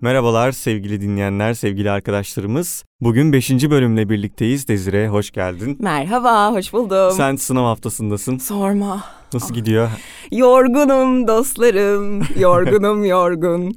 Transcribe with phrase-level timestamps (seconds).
[0.00, 2.84] Merhabalar sevgili dinleyenler, sevgili arkadaşlarımız.
[3.00, 3.50] Bugün 5.
[3.50, 4.68] bölümle birlikteyiz.
[4.68, 5.76] Dezire hoş geldin.
[5.80, 7.10] Merhaba, hoş buldum.
[7.16, 8.38] Sen sınav haftasındasın.
[8.38, 9.04] Sorma.
[9.34, 9.88] Nasıl gidiyor?
[10.32, 13.74] Yorgunum dostlarım, yorgunum yorgun.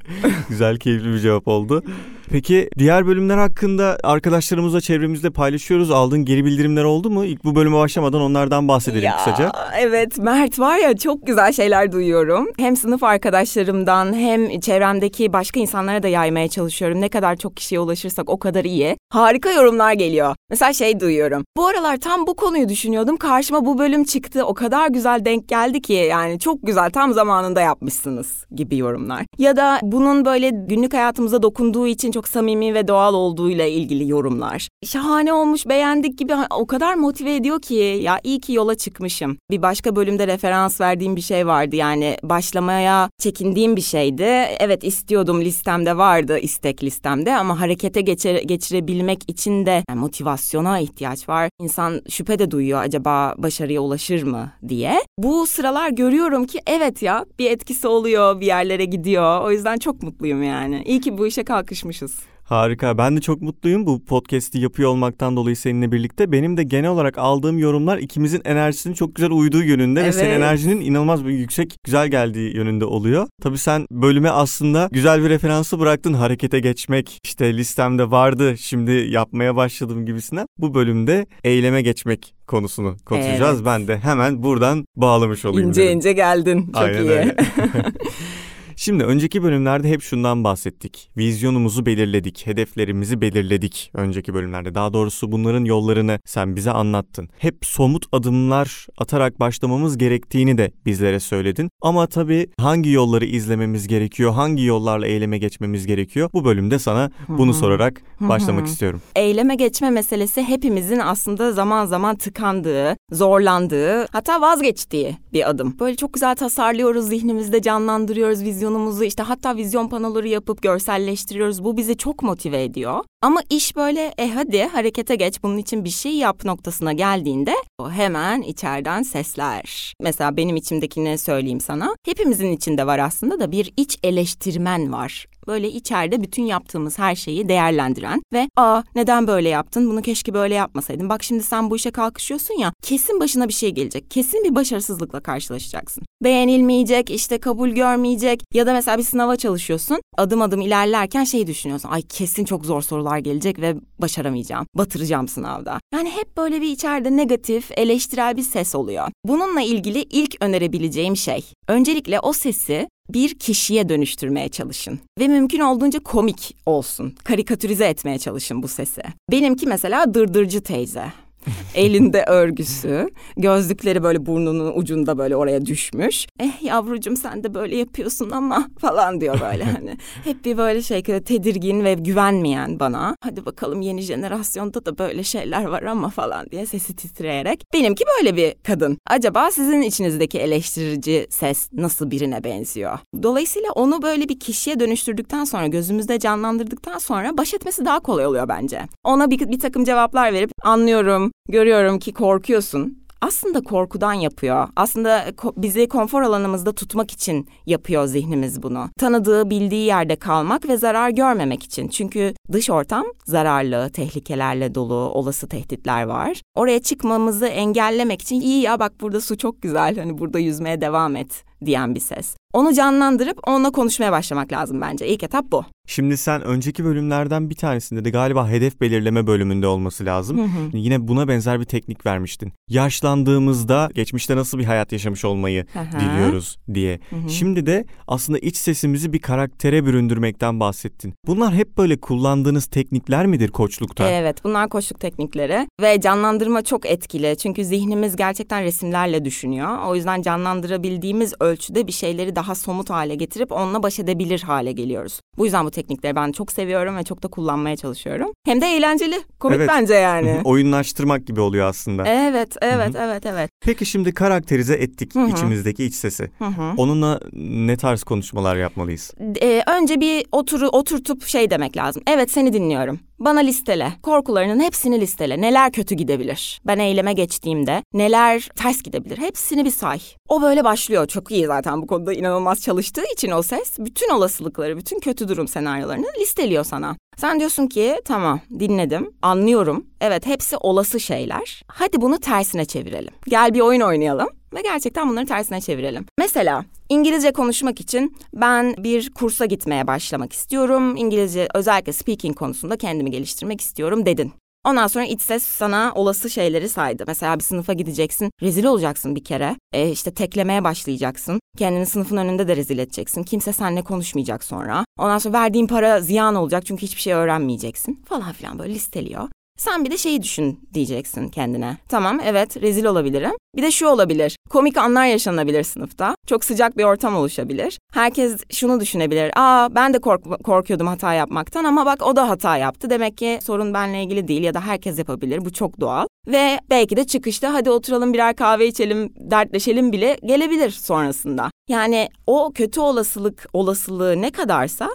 [0.50, 1.84] Güzel, keyifli bir cevap oldu.
[2.32, 5.91] Peki diğer bölümler hakkında arkadaşlarımızla çevremizde paylaşıyoruz.
[5.91, 7.26] Aldığın geri bildirimler oldu mu?
[7.26, 9.52] İlk bu bölüme başlamadan onlardan bahsedelim ya, kısaca.
[9.80, 12.48] Evet Mert var ya çok güzel şeyler duyuyorum.
[12.58, 17.02] Hem sınıf arkadaşlarımdan hem çevremdeki başka insanlara da yaymaya çalışıyorum.
[17.02, 18.98] Ne kadar çok kişiye ulaşırsak o kadar iyi.
[19.09, 20.36] Harika yorumlar geliyor.
[20.50, 21.44] Mesela şey duyuyorum.
[21.58, 23.17] Bu aralar tam bu konuyu düşünüyordum.
[23.17, 24.45] Karşıma bu bölüm çıktı.
[24.45, 29.25] O kadar güzel denk geldi ki yani çok güzel tam zamanında yapmışsınız gibi yorumlar.
[29.38, 34.67] Ya da bunun böyle günlük hayatımıza dokunduğu için çok samimi ve doğal olduğuyla ilgili yorumlar.
[34.85, 39.38] Şahane olmuş, beğendik gibi o kadar motive ediyor ki ya iyi ki yola çıkmışım.
[39.52, 44.23] Bir başka bölümde referans verdiğim bir şey vardı yani başlamaya çekindiğim bir şeydi.
[44.59, 51.30] Evet istiyordum listemde vardı istek listemde ama harekete geçire, geçirebilmek için de yani motivasyona ihtiyaç
[51.30, 51.49] var.
[51.59, 55.02] İnsan şüphe de duyuyor acaba başarıya ulaşır mı diye.
[55.17, 59.42] Bu sıralar görüyorum ki evet ya bir etkisi oluyor bir yerlere gidiyor.
[59.42, 60.83] O yüzden çok mutluyum yani.
[60.86, 62.06] İyi ki bu işe kalkışmışız.
[62.50, 62.97] Harika.
[62.97, 66.31] Ben de çok mutluyum bu podcast'i yapıyor olmaktan dolayı seninle birlikte.
[66.31, 70.16] Benim de genel olarak aldığım yorumlar ikimizin enerjisinin çok güzel uyduğu yönünde evet.
[70.16, 73.27] ve senin enerjinin inanılmaz bir yüksek, güzel geldiği yönünde oluyor.
[73.41, 76.14] Tabii sen bölüme aslında güzel bir referansı bıraktın.
[76.14, 80.45] Harekete geçmek işte listemde vardı şimdi yapmaya başladım gibisinden.
[80.58, 83.58] Bu bölümde eyleme geçmek konusunu konuşacağız.
[83.58, 83.66] Evet.
[83.66, 85.69] Ben de hemen buradan bağlamış olayım.
[85.69, 85.97] İnce dedim.
[85.97, 86.66] ince geldin.
[86.66, 87.09] Çok Aynen iyi.
[87.09, 87.36] Öyle.
[88.80, 91.09] Şimdi önceki bölümlerde hep şundan bahsettik.
[91.17, 94.75] Vizyonumuzu belirledik, hedeflerimizi belirledik önceki bölümlerde.
[94.75, 97.30] Daha doğrusu bunların yollarını sen bize anlattın.
[97.38, 101.70] Hep somut adımlar atarak başlamamız gerektiğini de bizlere söyledin.
[101.81, 106.30] Ama tabii hangi yolları izlememiz gerekiyor, hangi yollarla eyleme geçmemiz gerekiyor?
[106.33, 109.02] Bu bölümde sana bunu sorarak başlamak istiyorum.
[109.16, 115.76] Eyleme geçme meselesi hepimizin aslında zaman zaman tıkandığı, zorlandığı, hatta vazgeçtiği bir adım.
[115.80, 121.64] Böyle çok güzel tasarlıyoruz, zihnimizde canlandırıyoruz vizyonu vizyonumuzu işte hatta vizyon panoları yapıp görselleştiriyoruz.
[121.64, 123.04] Bu bizi çok motive ediyor.
[123.22, 127.92] Ama iş böyle e hadi harekete geç bunun için bir şey yap noktasına geldiğinde o
[127.92, 129.94] hemen içeriden sesler.
[130.01, 131.95] Mesela benim içimdekini söyleyeyim sana.
[132.06, 137.50] Hepimizin içinde var aslında da bir iç eleştirmen var böyle içeride bütün yaptığımız her şeyi
[137.50, 141.91] değerlendiren ve aa neden böyle yaptın bunu keşke böyle yapmasaydın bak şimdi sen bu işe
[141.91, 146.03] kalkışıyorsun ya kesin başına bir şey gelecek kesin bir başarısızlıkla karşılaşacaksın.
[146.24, 151.89] Beğenilmeyecek işte kabul görmeyecek ya da mesela bir sınava çalışıyorsun adım adım ilerlerken şey düşünüyorsun
[151.89, 155.79] ay kesin çok zor sorular gelecek ve başaramayacağım batıracağım sınavda.
[155.94, 159.07] Yani hep böyle bir içeride negatif eleştirel bir ses oluyor.
[159.25, 165.00] Bununla ilgili ilk önerebileceğim şey öncelikle o sesi bir kişiye dönüştürmeye çalışın.
[165.19, 167.16] Ve mümkün olduğunca komik olsun.
[167.24, 169.01] Karikatürize etmeye çalışın bu sesi.
[169.31, 171.06] Benimki mesela dırdırcı teyze.
[171.75, 176.27] Elinde örgüsü, gözlükleri böyle burnunun ucunda böyle oraya düşmüş.
[176.39, 179.97] Eh yavrucum sen de böyle yapıyorsun ama falan diyor böyle hani.
[180.24, 183.15] Hep bir böyle şey tedirgin ve güvenmeyen bana.
[183.24, 187.63] Hadi bakalım yeni jenerasyonda da böyle şeyler var ama falan diye sesi titreyerek.
[187.74, 188.97] Benimki böyle bir kadın.
[189.07, 193.00] Acaba sizin içinizdeki eleştirici ses nasıl birine benziyor?
[193.24, 198.47] Dolayısıyla onu böyle bir kişiye dönüştürdükten sonra gözümüzde canlandırdıktan sonra baş etmesi daha kolay oluyor
[198.47, 198.81] bence.
[199.03, 203.07] Ona bir, bir takım cevaplar verip anlıyorum, görüyorum ki korkuyorsun.
[203.21, 204.68] Aslında korkudan yapıyor.
[204.75, 205.25] Aslında
[205.57, 208.89] bizi konfor alanımızda tutmak için yapıyor zihnimiz bunu.
[209.00, 211.88] Tanıdığı, bildiği yerde kalmak ve zarar görmemek için.
[211.88, 216.42] Çünkü dış ortam zararlı, tehlikelerle dolu, olası tehditler var.
[216.56, 219.97] Oraya çıkmamızı engellemek için iyi ya bak burada su çok güzel.
[219.97, 222.36] Hani burada yüzmeye devam et diyen bir ses.
[222.54, 225.07] Onu canlandırıp onunla konuşmaya başlamak lazım bence.
[225.07, 225.63] İlk etap bu.
[225.88, 230.38] Şimdi sen önceki bölümlerden bir tanesinde de galiba hedef belirleme bölümünde olması lazım.
[230.38, 230.78] Hı hı.
[230.78, 232.54] Yine buna benzer bir teknik vermiştin.
[232.69, 237.00] Yaşlandığımızda geçmişte nasıl bir hayat yaşamış olmayı hı diliyoruz diye.
[237.10, 237.30] Hı hı.
[237.30, 241.13] Şimdi de aslında iç sesimizi bir karaktere büründürmekten bahsettin.
[241.27, 244.10] Bunlar hep böyle kullandığınız teknikler midir koçlukta?
[244.10, 247.38] Evet bunlar koçluk teknikleri ve canlandırma çok etkili.
[247.38, 249.77] Çünkü zihnimiz gerçekten resimlerle düşünüyor.
[249.88, 255.21] O yüzden canlandırabildiğimiz ölçüde bir şeyleri daha somut hale getirip onunla baş edebilir hale geliyoruz.
[255.38, 258.31] Bu yüzden bu teknikleri ben çok seviyorum ve çok da kullanmaya çalışıyorum.
[258.45, 259.69] Hem de eğlenceli, komik evet.
[259.69, 260.41] bence yani.
[260.44, 262.07] Oyunlaştırmak gibi oluyor aslında.
[262.07, 263.03] Evet, evet, Hı-hı.
[263.03, 263.49] evet, evet.
[263.61, 265.27] Peki şimdi karakterize ettik Hı-hı.
[265.29, 266.31] içimizdeki iç sesi.
[266.39, 266.73] Hı-hı.
[266.77, 269.13] Onunla ne tarz konuşmalar yapmalıyız?
[269.41, 272.03] Ee, önce bir oturu oturtup şey demek lazım.
[272.07, 273.00] Evet seni dinliyorum.
[273.19, 273.93] Bana listele.
[274.03, 275.41] Korkularının hepsini listele.
[275.41, 276.61] Neler kötü gidebilir?
[276.67, 279.17] Ben eyleme geçtiğimde neler ters gidebilir?
[279.17, 279.99] Hepsini bir say.
[280.29, 281.07] O böyle başlıyor.
[281.07, 285.47] Çok iyi zaten bu konuda inanılmaz çalıştığı için o ses bütün olasılıkları, bütün kötü durum
[285.47, 286.95] senaryolarını listeliyor sana.
[287.17, 289.85] Sen diyorsun ki tamam dinledim, anlıyorum.
[290.01, 291.63] Evet hepsi olası şeyler.
[291.67, 293.13] Hadi bunu tersine çevirelim.
[293.27, 296.05] Gel bir oyun oynayalım ve gerçekten bunları tersine çevirelim.
[296.19, 300.95] Mesela İngilizce konuşmak için ben bir kursa gitmeye başlamak istiyorum.
[300.95, 304.34] İngilizce özellikle speaking konusunda kendimi geliştirmek istiyorum dedin.
[304.66, 307.04] Ondan sonra iç ses sana olası şeyleri saydı.
[307.07, 309.56] Mesela bir sınıfa gideceksin, rezil olacaksın bir kere.
[309.74, 311.39] E işte teklemeye başlayacaksın.
[311.57, 313.24] Kendini sınıfın önünde de rezil edeceksin.
[313.24, 314.86] Kimse seninle konuşmayacak sonra.
[315.00, 319.30] Ondan sonra verdiğin para ziyan olacak çünkü hiçbir şey öğrenmeyeceksin falan filan böyle listeliyor.
[319.57, 321.77] Sen bir de şeyi düşün diyeceksin kendine.
[321.89, 323.31] Tamam evet rezil olabilirim.
[323.56, 324.36] Bir de şu olabilir.
[324.50, 326.15] Komik anlar yaşanabilir sınıfta.
[326.27, 327.80] Çok sıcak bir ortam oluşabilir.
[327.94, 329.31] Herkes şunu düşünebilir.
[329.36, 332.89] Aa ben de kork korkuyordum hata yapmaktan ama bak o da hata yaptı.
[332.89, 335.45] Demek ki sorun benle ilgili değil ya da herkes yapabilir.
[335.45, 336.07] Bu çok doğal.
[336.27, 341.51] Ve belki de çıkışta hadi oturalım birer kahve içelim, dertleşelim bile gelebilir sonrasında.
[341.69, 344.89] Yani o kötü olasılık olasılığı ne kadarsa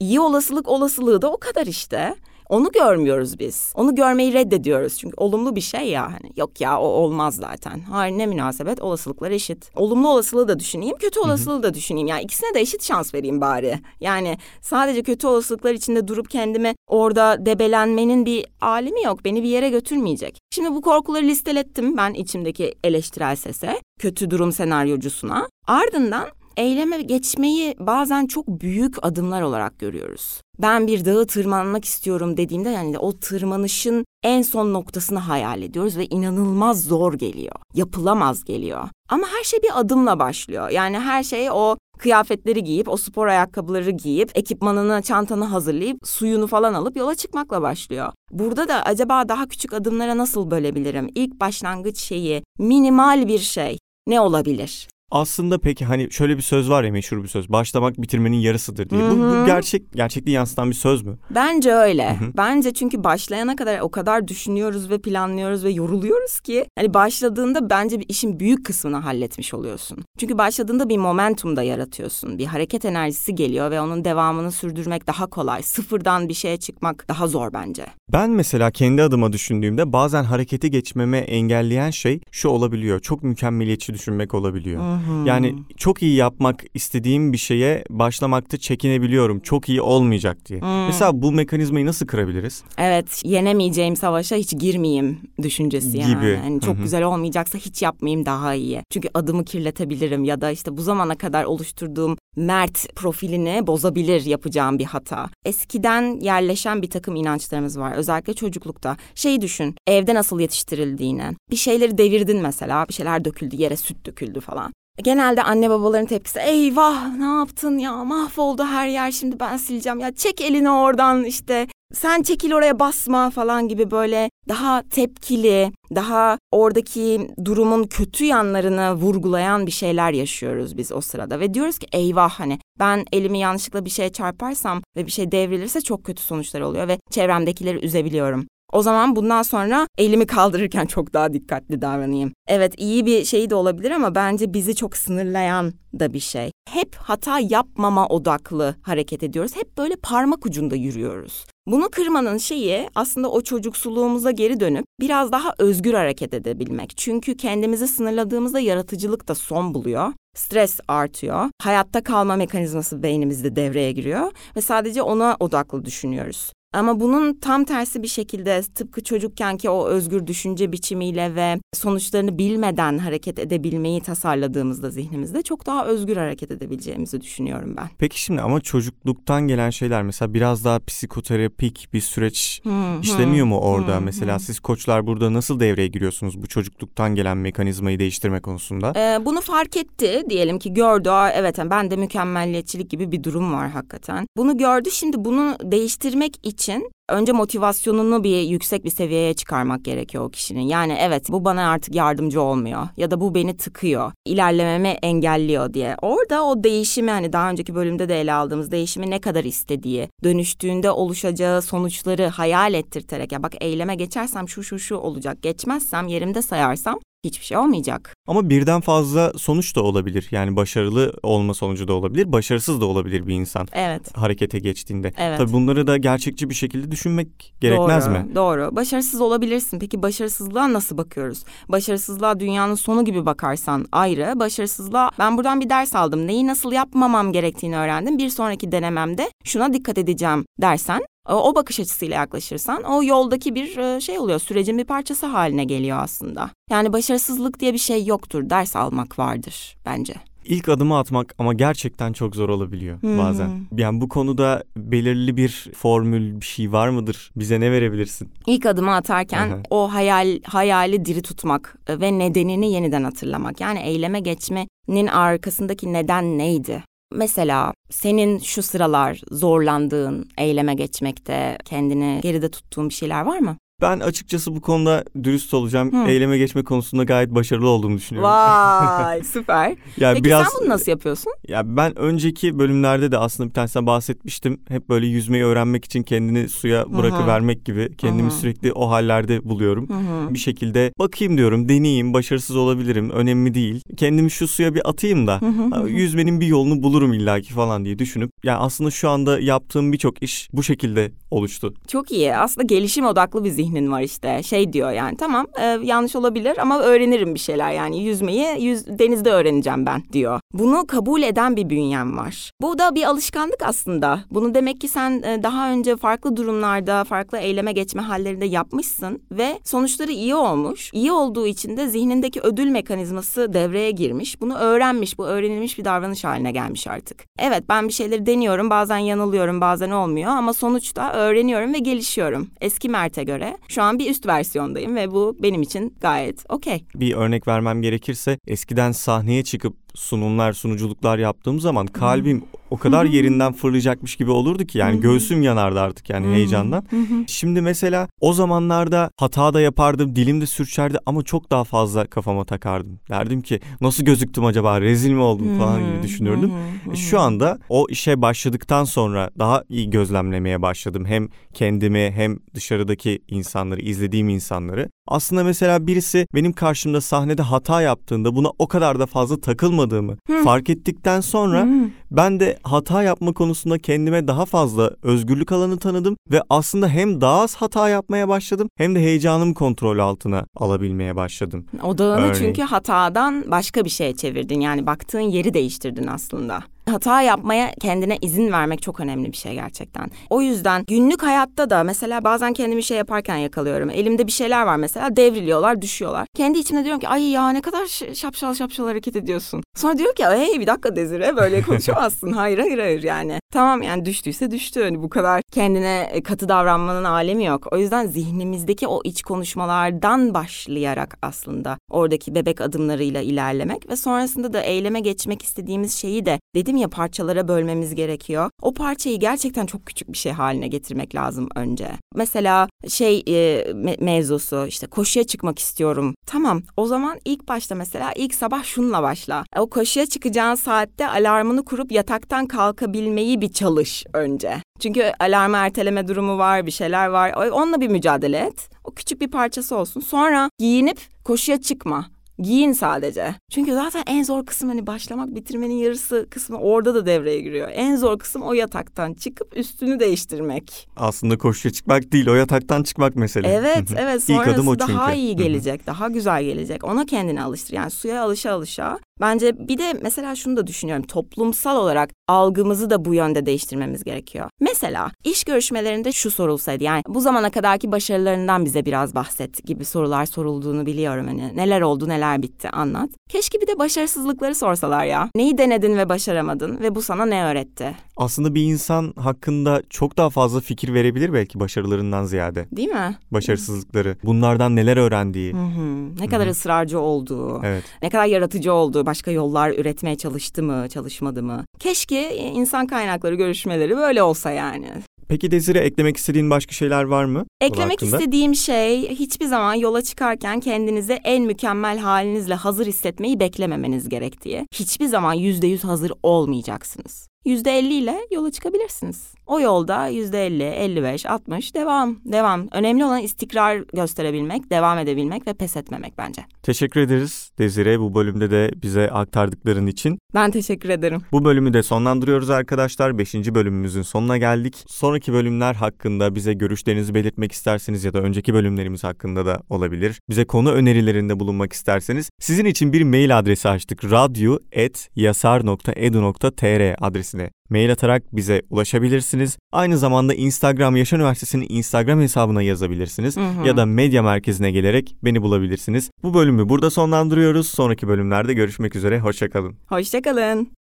[0.00, 2.14] iyi olasılık olasılığı da o kadar işte.
[2.50, 3.72] Onu görmüyoruz biz.
[3.74, 4.98] Onu görmeyi reddediyoruz.
[4.98, 6.04] Çünkü olumlu bir şey ya.
[6.04, 7.80] Hani yok ya o olmaz zaten.
[7.80, 9.70] Hayır ne münasebet olasılıklar eşit.
[9.76, 12.08] Olumlu olasılığı da düşüneyim, kötü olasılığı da düşüneyim.
[12.08, 13.78] Yani ikisine de eşit şans vereyim bari.
[14.00, 19.24] Yani sadece kötü olasılıklar içinde durup kendimi orada debelenmenin bir alemi yok.
[19.24, 20.38] Beni bir yere götürmeyecek.
[20.50, 25.48] Şimdi bu korkuları listelettim ben içimdeki eleştirel sese, kötü durum senaryocusuna.
[25.66, 26.28] Ardından
[26.60, 30.40] eyleme geçmeyi bazen çok büyük adımlar olarak görüyoruz.
[30.58, 36.06] Ben bir dağı tırmanmak istiyorum dediğimde yani o tırmanışın en son noktasını hayal ediyoruz ve
[36.06, 37.54] inanılmaz zor geliyor.
[37.74, 38.88] Yapılamaz geliyor.
[39.08, 40.70] Ama her şey bir adımla başlıyor.
[40.70, 46.74] Yani her şey o kıyafetleri giyip, o spor ayakkabıları giyip, ekipmanını, çantanı hazırlayıp, suyunu falan
[46.74, 48.12] alıp yola çıkmakla başlıyor.
[48.30, 51.08] Burada da acaba daha küçük adımlara nasıl bölebilirim?
[51.14, 54.88] İlk başlangıç şeyi, minimal bir şey ne olabilir?
[55.10, 57.48] Aslında peki hani şöyle bir söz var ya meşhur bir söz.
[57.48, 59.00] Başlamak bitirmenin yarısıdır diye.
[59.02, 61.18] Bu, bu gerçek gerçekliği yansıtan bir söz mü?
[61.30, 62.18] Bence öyle.
[62.36, 68.00] Bence çünkü başlayana kadar o kadar düşünüyoruz ve planlıyoruz ve yoruluyoruz ki hani başladığında bence
[68.00, 69.98] bir işin büyük kısmını halletmiş oluyorsun.
[70.18, 72.38] Çünkü başladığında bir momentum da yaratıyorsun.
[72.38, 75.62] Bir hareket enerjisi geliyor ve onun devamını sürdürmek daha kolay.
[75.62, 77.86] Sıfırdan bir şeye çıkmak daha zor bence.
[78.12, 83.00] Ben mesela kendi adıma düşündüğümde bazen hareketi geçmeme engelleyen şey şu olabiliyor.
[83.00, 84.82] Çok mükemmeliyetçi düşünmek olabiliyor.
[84.82, 89.40] Hı yani çok iyi yapmak istediğim bir şeye başlamakta çekinebiliyorum.
[89.40, 90.60] Çok iyi olmayacak diye.
[90.60, 90.86] Hmm.
[90.86, 92.62] Mesela bu mekanizmayı nasıl kırabiliriz?
[92.78, 96.14] Evet, yenemeyeceğim savaşa hiç girmeyeyim düşüncesi yani.
[96.14, 96.40] Gibi.
[96.44, 98.82] yani çok güzel olmayacaksa hiç yapmayayım daha iyi.
[98.90, 104.84] Çünkü adımı kirletebilirim ya da işte bu zamana kadar oluşturduğum mert profilini bozabilir yapacağım bir
[104.84, 105.30] hata.
[105.44, 107.92] Eskiden yerleşen bir takım inançlarımız var.
[107.92, 108.96] Özellikle çocuklukta.
[109.14, 111.36] Şeyi düşün, evde nasıl yetiştirildiğini.
[111.50, 114.72] Bir şeyleri devirdin mesela, bir şeyler döküldü, yere süt döküldü falan.
[114.98, 120.14] Genelde anne babaların tepkisi eyvah ne yaptın ya mahvoldu her yer şimdi ben sileceğim ya
[120.14, 127.28] çek elini oradan işte sen çekil oraya basma falan gibi böyle daha tepkili, daha oradaki
[127.44, 131.40] durumun kötü yanlarını vurgulayan bir şeyler yaşıyoruz biz o sırada.
[131.40, 135.80] Ve diyoruz ki eyvah hani ben elimi yanlışlıkla bir şeye çarparsam ve bir şey devrilirse
[135.80, 138.46] çok kötü sonuçlar oluyor ve çevremdekileri üzebiliyorum.
[138.72, 142.32] O zaman bundan sonra elimi kaldırırken çok daha dikkatli davranayım.
[142.48, 146.50] Evet iyi bir şey de olabilir ama bence bizi çok sınırlayan da bir şey.
[146.70, 149.56] Hep hata yapmama odaklı hareket ediyoruz.
[149.56, 151.44] Hep böyle parmak ucunda yürüyoruz.
[151.66, 156.96] Bunu kırmanın şeyi aslında o çocuksuluğumuza geri dönüp biraz daha özgür hareket edebilmek.
[156.96, 160.12] Çünkü kendimizi sınırladığımızda yaratıcılık da son buluyor.
[160.36, 161.50] Stres artıyor.
[161.62, 166.52] Hayatta kalma mekanizması beynimizde devreye giriyor ve sadece ona odaklı düşünüyoruz.
[166.74, 172.98] Ama bunun tam tersi bir şekilde tıpkı çocukkenki o özgür düşünce biçimiyle ve sonuçlarını bilmeden
[172.98, 177.88] hareket edebilmeyi tasarladığımızda zihnimizde çok daha özgür hareket edebileceğimizi düşünüyorum ben.
[177.98, 183.58] Peki şimdi ama çocukluktan gelen şeyler mesela biraz daha psikoterapik bir süreç hmm, işlemiyor mu
[183.58, 183.96] orada?
[183.96, 184.40] Hmm, mesela hmm.
[184.40, 188.92] siz koçlar burada nasıl devreye giriyorsunuz bu çocukluktan gelen mekanizmayı değiştirme konusunda?
[188.96, 191.08] Ee, bunu fark etti diyelim ki gördü.
[191.08, 194.26] Aa, evet ben de mükemmelliyetçilik gibi bir durum var hakikaten.
[194.36, 200.24] Bunu gördü şimdi bunu değiştirmek için için önce motivasyonunu bir yüksek bir seviyeye çıkarmak gerekiyor
[200.24, 200.60] o kişinin.
[200.60, 205.96] Yani evet bu bana artık yardımcı olmuyor ya da bu beni tıkıyor, ilerlememi engelliyor diye.
[206.02, 210.90] Orada o değişimi hani daha önceki bölümde de ele aldığımız değişimi ne kadar istediği, dönüştüğünde
[210.90, 216.98] oluşacağı sonuçları hayal ettirterek ya bak eyleme geçersem şu şu şu olacak, geçmezsem yerimde sayarsam
[217.24, 218.14] hiçbir şey olmayacak.
[218.26, 220.28] Ama birden fazla sonuç da olabilir.
[220.30, 223.68] Yani başarılı olma sonucu da olabilir, başarısız da olabilir bir insan.
[223.72, 224.18] Evet.
[224.18, 225.12] Harekete geçtiğinde.
[225.16, 225.38] Evet.
[225.38, 228.34] Tabii bunları da gerçekçi bir şekilde düşünmek gerekmez doğru, mi?
[228.34, 228.76] Doğru.
[228.76, 229.78] Başarısız olabilirsin.
[229.78, 231.44] Peki başarısızlığa nasıl bakıyoruz?
[231.68, 234.32] Başarısızlığa dünyanın sonu gibi bakarsan ayrı.
[234.36, 236.26] Başarısızlığa ben buradan bir ders aldım.
[236.26, 238.18] Neyi nasıl yapmamam gerektiğini öğrendim.
[238.18, 241.00] Bir sonraki denememde şuna dikkat edeceğim dersen
[241.34, 244.38] o bakış açısıyla yaklaşırsan o yoldaki bir e, şey oluyor.
[244.38, 246.50] Sürecin bir parçası haline geliyor aslında.
[246.70, 248.50] Yani başarısızlık diye bir şey yoktur.
[248.50, 250.14] Ders almak vardır bence.
[250.44, 253.18] İlk adımı atmak ama gerçekten çok zor olabiliyor Hı-hı.
[253.18, 253.50] bazen.
[253.76, 257.30] Yani bu konuda belirli bir formül bir şey var mıdır?
[257.36, 258.28] Bize ne verebilirsin?
[258.46, 259.62] İlk adımı atarken Hı-hı.
[259.70, 263.60] o hayal hayali diri tutmak e, ve nedenini yeniden hatırlamak.
[263.60, 266.82] Yani eyleme geçmenin arkasındaki neden neydi?
[267.12, 273.56] Mesela senin şu sıralar zorlandığın eyleme geçmekte, kendini geride tuttuğun bir şeyler var mı?
[273.80, 275.92] Ben açıkçası bu konuda dürüst olacağım.
[275.92, 276.10] Hı.
[276.10, 278.30] Eyleme geçme konusunda gayet başarılı olduğumu düşünüyorum.
[278.30, 279.74] Vay süper.
[279.96, 281.32] Yani Peki biraz sen bunu nasıl yapıyorsun?
[281.48, 284.60] ya ben önceki bölümlerde de aslında bir tanesine bahsetmiştim.
[284.68, 288.38] Hep böyle yüzmeyi öğrenmek için kendini suya bırakıvermek gibi kendimi Hı hı.
[288.38, 289.88] sürekli o hallerde buluyorum.
[289.88, 290.34] Hı hı.
[290.34, 293.80] Bir şekilde bakayım diyorum, deneyeyim, başarısız olabilirim, önemli değil.
[293.96, 295.88] Kendimi şu suya bir atayım da Hı hı hı ha, hı.
[295.88, 300.48] yüzmenin bir yolunu bulurum illaki falan diye düşünüp yani aslında şu anda yaptığım birçok iş
[300.52, 301.74] bu şekilde oluştu.
[301.88, 302.36] Çok iyi.
[302.36, 304.42] Aslında gelişim odaklı bir zihnin var işte.
[304.42, 307.72] Şey diyor yani tamam e, yanlış olabilir ama öğrenirim bir şeyler.
[307.72, 310.40] Yani yüzmeyi yüz, denizde öğreneceğim ben diyor.
[310.52, 312.50] Bunu kabul eden bir bünyem var.
[312.60, 314.20] Bu da bir alışkanlık aslında.
[314.30, 319.58] Bunu demek ki sen e, daha önce farklı durumlarda, farklı eyleme geçme hallerinde yapmışsın ve
[319.64, 320.90] sonuçları iyi olmuş.
[320.92, 324.40] İyi olduğu için de zihnindeki ödül mekanizması devreye girmiş.
[324.40, 327.24] Bunu öğrenmiş, bu öğrenilmiş bir davranış haline gelmiş artık.
[327.38, 332.50] Evet ben bir şeyleri deniyorum, bazen yanılıyorum, bazen olmuyor ama sonuçta öğreniyorum ve gelişiyorum.
[332.60, 336.84] Eski Mert'e göre şu an bir üst versiyondayım ve bu benim için gayet okey.
[336.94, 343.52] Bir örnek vermem gerekirse eskiden sahneye çıkıp sunumlar, sunuculuklar yaptığım zaman kalbim o kadar yerinden
[343.52, 346.84] fırlayacakmış gibi olurdu ki yani göğsüm yanardı artık yani heyecandan.
[347.26, 352.44] Şimdi mesela o zamanlarda hata da yapardım, dilim de sürçerdi ama çok daha fazla kafama
[352.44, 353.00] takardım.
[353.10, 356.52] Derdim ki nasıl gözüktüm acaba, rezil mi oldum falan gibi düşünürdüm.
[356.92, 361.04] E, Şu anda o işe başladıktan sonra daha iyi gözlemlemeye başladım.
[361.06, 364.88] Hem kendimi hem dışarıdaki insanları, izlediğim insanları.
[365.10, 370.70] Aslında mesela birisi benim karşımda sahnede hata yaptığında buna o kadar da fazla takılmadığımı fark
[370.70, 371.66] ettikten sonra
[372.10, 377.40] ben de hata yapma konusunda kendime daha fazla özgürlük alanı tanıdım ve aslında hem daha
[377.40, 381.66] az hata yapmaya başladım hem de heyecanımı kontrol altına alabilmeye başladım.
[381.82, 382.34] Odağını Örneğin.
[382.34, 384.60] çünkü hatadan başka bir şeye çevirdin.
[384.60, 386.62] Yani baktığın yeri değiştirdin aslında.
[386.90, 390.10] Hata yapmaya kendine izin vermek çok önemli bir şey gerçekten.
[390.30, 393.90] O yüzden günlük hayatta da mesela bazen kendimi şey yaparken yakalıyorum.
[393.90, 396.26] Elimde bir şeyler var mesela devriliyorlar, düşüyorlar.
[396.36, 399.62] Kendi içimde diyorum ki ay ya ne kadar şapşal şapşal hareket ediyorsun.
[399.76, 402.32] Sonra diyor ki hey bir dakika Dezire böyle konuşamazsın.
[402.32, 403.40] hayır hayır hayır yani.
[403.52, 404.82] Tamam yani düştüyse düştü.
[404.82, 407.66] Hani bu kadar kendine e, katı davranmanın alemi yok.
[407.72, 414.60] O yüzden zihnimizdeki o iç konuşmalardan başlayarak aslında oradaki bebek adımlarıyla ilerlemek ve sonrasında da
[414.60, 418.50] eyleme geçmek istediğimiz şeyi de dedim ya parçalara bölmemiz gerekiyor.
[418.62, 421.88] O parçayı gerçekten çok küçük bir şey haline getirmek lazım önce.
[422.14, 426.14] Mesela şey e, me- mevzusu işte koşuya çıkmak istiyorum.
[426.26, 429.44] Tamam o zaman ilk başta mesela ilk sabah şunla başla.
[429.56, 434.62] O koşuya çıkacağın saatte alarmını kurup yataktan kalkabilmeyi bir çalış önce.
[434.80, 437.32] Çünkü alarmı erteleme durumu var, bir şeyler var.
[437.50, 438.68] Onunla bir mücadele et.
[438.84, 440.00] O küçük bir parçası olsun.
[440.00, 442.06] Sonra giyinip koşuya çıkma.
[442.42, 443.34] Giyin sadece.
[443.50, 447.68] Çünkü zaten en zor kısım hani başlamak bitirmenin yarısı kısmı orada da devreye giriyor.
[447.72, 450.88] En zor kısım o yataktan çıkıp üstünü değiştirmek.
[450.96, 453.48] Aslında koşuya çıkmak değil o yataktan çıkmak mesele.
[453.48, 454.92] Evet evet İlk adım sonrası o çünkü.
[454.92, 456.84] daha iyi gelecek, daha güzel gelecek.
[456.84, 457.74] Ona kendini alıştır.
[457.74, 458.98] Yani suya alışa alışa.
[459.20, 461.06] Bence bir de mesela şunu da düşünüyorum.
[461.06, 464.50] Toplumsal olarak algımızı da bu yönde değiştirmemiz gerekiyor.
[464.60, 470.26] Mesela iş görüşmelerinde şu sorulsaydı yani bu zamana kadarki başarılarından bize biraz bahset gibi sorular
[470.26, 471.26] sorulduğunu biliyorum.
[471.26, 473.10] Hani neler oldu neler bitti anlat.
[473.28, 475.30] Keşke bir de başarısızlıkları sorsalar ya.
[475.34, 477.96] Neyi denedin ve başaramadın ve bu sana ne öğretti?
[478.16, 482.66] Aslında bir insan hakkında çok daha fazla fikir verebilir belki başarılarından ziyade.
[482.72, 483.16] Değil mi?
[483.30, 485.52] Başarısızlıkları, bunlardan neler öğrendiği.
[485.52, 486.20] Hı hı.
[486.20, 487.60] Ne kadar ısrarcı olduğu.
[487.64, 487.84] Evet.
[488.02, 491.64] Ne kadar yaratıcı oldu, başka yollar üretmeye çalıştı mı, çalışmadı mı?
[491.78, 494.88] Keşke insan kaynakları görüşmeleri böyle olsa yani.
[495.28, 497.46] Peki Desire eklemek istediğin başka şeyler var mı?
[497.60, 504.66] Eklemek istediğim şey hiçbir zaman yola çıkarken kendinize en mükemmel halinizle hazır hissetmeyi beklememeniz gerektiği.
[504.74, 507.29] Hiçbir zaman yüzde yüz hazır olmayacaksınız.
[507.46, 509.34] %50 ile yola çıkabilirsiniz.
[509.46, 512.68] O yolda %50, 55, 60 devam, devam.
[512.72, 516.42] Önemli olan istikrar gösterebilmek, devam edebilmek ve pes etmemek bence.
[516.62, 520.18] Teşekkür ederiz Desire bu bölümde de bize aktardıkların için.
[520.34, 521.22] Ben teşekkür ederim.
[521.32, 523.18] Bu bölümü de sonlandırıyoruz arkadaşlar.
[523.18, 524.84] Beşinci bölümümüzün sonuna geldik.
[524.86, 530.20] Sonraki bölümler hakkında bize görüşlerinizi belirtmek isterseniz ya da önceki bölümlerimiz hakkında da olabilir.
[530.28, 534.04] Bize konu önerilerinde bulunmak isterseniz sizin için bir mail adresi açtık.
[534.04, 539.58] radyo.yasar.edu.tr adresine mail atarak bize ulaşabilirsiniz.
[539.72, 543.36] Aynı zamanda Instagram Yaşar Üniversitesi'nin Instagram hesabına yazabilirsiniz.
[543.36, 543.66] Hı hı.
[543.66, 546.10] Ya da medya merkezine gelerek beni bulabilirsiniz.
[546.22, 547.68] Bu bölümü burada sonlandırıyoruz.
[547.68, 549.20] Sonraki bölümlerde görüşmek üzere.
[549.20, 549.76] Hoşçakalın.
[549.88, 550.79] Hoşçakalın.